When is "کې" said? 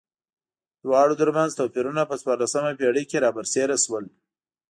3.09-3.17